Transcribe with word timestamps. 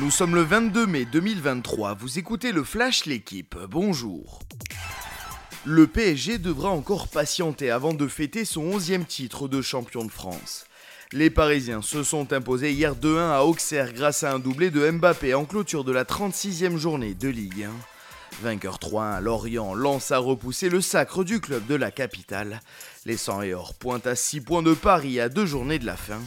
Nous 0.00 0.12
sommes 0.12 0.36
le 0.36 0.42
22 0.42 0.86
mai 0.86 1.04
2023, 1.06 1.94
vous 1.94 2.20
écoutez 2.20 2.52
le 2.52 2.62
Flash 2.62 3.04
L'équipe, 3.06 3.56
bonjour. 3.68 4.38
Le 5.64 5.88
PSG 5.88 6.38
devra 6.38 6.70
encore 6.70 7.08
patienter 7.08 7.70
avant 7.70 7.94
de 7.94 8.06
fêter 8.06 8.44
son 8.44 8.78
11e 8.78 9.04
titre 9.04 9.48
de 9.48 9.60
champion 9.60 10.04
de 10.04 10.10
France. 10.10 10.66
Les 11.12 11.30
Parisiens 11.30 11.82
se 11.82 12.04
sont 12.04 12.32
imposés 12.32 12.72
hier 12.72 12.94
2-1 12.94 13.32
à 13.32 13.42
Auxerre 13.42 13.92
grâce 13.92 14.22
à 14.22 14.32
un 14.32 14.38
doublé 14.38 14.70
de 14.70 14.88
Mbappé 14.88 15.34
en 15.34 15.44
clôture 15.44 15.82
de 15.82 15.92
la 15.92 16.04
36e 16.04 16.76
journée 16.76 17.14
de 17.14 17.28
Ligue 17.28 17.64
1. 17.64 17.70
Vainqueur 18.42 18.78
3-1, 18.78 19.20
Lorient 19.20 19.74
lance 19.74 20.12
à 20.12 20.18
repousser 20.18 20.68
le 20.68 20.80
sacre 20.80 21.24
du 21.24 21.40
club 21.40 21.66
de 21.66 21.74
la 21.74 21.90
capitale. 21.90 22.60
Les 23.04 23.16
100 23.16 23.42
et 23.42 23.54
or 23.54 23.74
pointent 23.74 24.06
à 24.06 24.14
6 24.14 24.42
points 24.42 24.62
de 24.62 24.74
Paris 24.74 25.18
à 25.18 25.28
deux 25.28 25.46
journées 25.46 25.80
de 25.80 25.86
la 25.86 25.96
fin. 25.96 26.20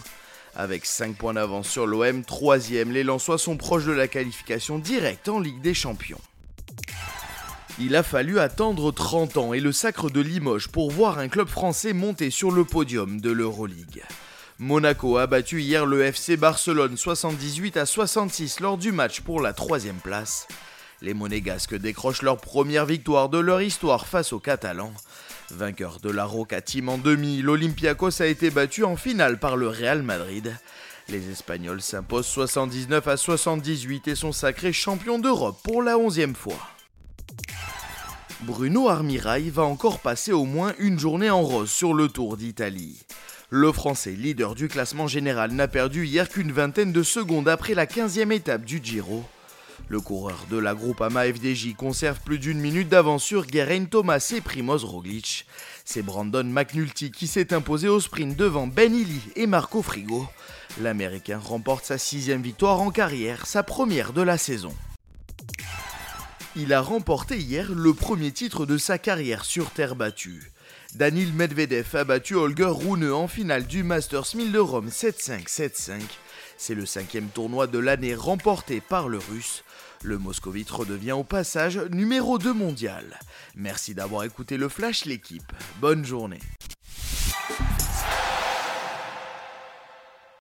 Avec 0.55 0.85
5 0.85 1.15
points 1.15 1.33
d'avance 1.33 1.69
sur 1.69 1.87
l'OM, 1.87 2.21
3ème, 2.21 2.91
les 2.91 3.03
Lensois 3.03 3.37
sont 3.37 3.55
proches 3.57 3.85
de 3.85 3.91
la 3.91 4.07
qualification 4.07 4.79
directe 4.79 5.29
en 5.29 5.39
Ligue 5.39 5.61
des 5.61 5.73
Champions. 5.73 6.21
Il 7.79 7.95
a 7.95 8.03
fallu 8.03 8.37
attendre 8.37 8.91
30 8.91 9.37
ans 9.37 9.53
et 9.53 9.61
le 9.61 9.71
sacre 9.71 10.09
de 10.09 10.19
Limoges 10.19 10.67
pour 10.67 10.91
voir 10.91 11.19
un 11.19 11.29
club 11.29 11.47
français 11.47 11.93
monter 11.93 12.29
sur 12.29 12.51
le 12.51 12.65
podium 12.65 13.21
de 13.21 13.31
l'Euroleague. 13.31 14.03
Monaco 14.59 15.17
a 15.17 15.25
battu 15.25 15.61
hier 15.61 15.85
le 15.85 16.03
FC 16.03 16.37
Barcelone 16.37 16.97
78 16.97 17.77
à 17.77 17.85
66 17.85 18.59
lors 18.59 18.77
du 18.77 18.91
match 18.91 19.21
pour 19.21 19.41
la 19.41 19.53
troisième 19.53 19.95
place. 19.95 20.47
Les 21.03 21.15
Monégasques 21.15 21.75
décrochent 21.75 22.21
leur 22.21 22.37
première 22.37 22.85
victoire 22.85 23.29
de 23.29 23.39
leur 23.39 23.63
histoire 23.63 24.05
face 24.05 24.33
aux 24.33 24.39
Catalans. 24.39 24.93
Vainqueur 25.49 25.99
de 25.99 26.11
la 26.11 26.25
Roca 26.25 26.61
Team 26.61 26.89
en 26.89 26.99
demi, 26.99 27.41
l'Olympiakos 27.41 28.21
a 28.21 28.27
été 28.27 28.51
battu 28.51 28.83
en 28.83 28.95
finale 28.95 29.39
par 29.39 29.57
le 29.57 29.67
Real 29.67 30.03
Madrid. 30.03 30.55
Les 31.09 31.31
Espagnols 31.31 31.81
s'imposent 31.81 32.27
79 32.27 33.07
à 33.07 33.17
78 33.17 34.09
et 34.09 34.15
sont 34.15 34.31
sacrés 34.31 34.73
champions 34.73 35.17
d'Europe 35.17 35.59
pour 35.63 35.81
la 35.81 35.97
onzième 35.97 36.35
fois. 36.35 36.69
Bruno 38.41 38.87
Armirail 38.87 39.49
va 39.49 39.63
encore 39.63 39.99
passer 39.99 40.31
au 40.31 40.45
moins 40.45 40.73
une 40.77 40.99
journée 40.99 41.31
en 41.31 41.41
rose 41.41 41.71
sur 41.71 41.95
le 41.95 42.09
Tour 42.09 42.37
d'Italie. 42.37 42.99
Le 43.49 43.71
Français, 43.71 44.11
leader 44.11 44.53
du 44.53 44.67
classement 44.67 45.07
général, 45.07 45.51
n'a 45.51 45.67
perdu 45.67 46.05
hier 46.05 46.29
qu'une 46.29 46.51
vingtaine 46.51 46.91
de 46.91 47.03
secondes 47.03 47.49
après 47.49 47.73
la 47.73 47.87
15e 47.87 48.31
étape 48.31 48.65
du 48.65 48.79
Giro. 48.83 49.25
Le 49.91 49.99
coureur 49.99 50.45
de 50.49 50.55
la 50.55 50.73
groupe 50.73 51.01
AMA 51.01 51.33
FDJ 51.33 51.75
conserve 51.75 52.21
plus 52.21 52.39
d'une 52.39 52.61
minute 52.61 52.87
d'avance 52.87 53.25
sur 53.25 53.45
Geraint 53.45 53.83
Thomas 53.83 54.25
et 54.33 54.39
Primoz 54.39 54.85
Roglic. 54.85 55.45
C'est 55.83 56.01
Brandon 56.01 56.45
McNulty 56.45 57.11
qui 57.11 57.27
s'est 57.27 57.53
imposé 57.53 57.89
au 57.89 57.99
sprint 57.99 58.37
devant 58.37 58.67
Ben 58.67 58.95
Illy 58.95 59.19
et 59.35 59.47
Marco 59.47 59.81
Frigo. 59.81 60.25
L'Américain 60.79 61.39
remporte 61.39 61.83
sa 61.83 61.97
sixième 61.97 62.41
victoire 62.41 62.79
en 62.79 62.89
carrière, 62.89 63.45
sa 63.45 63.63
première 63.63 64.13
de 64.13 64.21
la 64.21 64.37
saison. 64.37 64.73
Il 66.55 66.71
a 66.71 66.79
remporté 66.79 67.37
hier 67.37 67.73
le 67.73 67.93
premier 67.93 68.31
titre 68.31 68.65
de 68.65 68.77
sa 68.77 68.97
carrière 68.97 69.43
sur 69.43 69.71
terre 69.71 69.97
battue. 69.97 70.53
Danil 70.95 71.33
Medvedev 71.33 71.95
a 71.95 72.03
battu 72.03 72.35
Holger 72.35 72.65
Rune 72.65 73.11
en 73.11 73.27
finale 73.27 73.65
du 73.65 73.83
Masters 73.83 74.35
1000 74.35 74.51
de 74.51 74.59
Rome 74.59 74.89
7-5-7-5. 74.89 76.01
C'est 76.57 76.75
le 76.75 76.85
cinquième 76.85 77.27
tournoi 77.29 77.67
de 77.67 77.79
l'année 77.79 78.13
remporté 78.13 78.81
par 78.81 79.07
le 79.09 79.17
Russe. 79.17 79.63
Le 80.03 80.17
Moscovite 80.17 80.69
redevient 80.69 81.13
au 81.13 81.23
passage 81.23 81.77
numéro 81.91 82.37
2 82.37 82.53
mondial. 82.53 83.19
Merci 83.55 83.95
d'avoir 83.95 84.23
écouté 84.23 84.57
le 84.57 84.69
Flash 84.69 85.05
l'équipe. 85.05 85.51
Bonne 85.79 86.05
journée. 86.05 86.39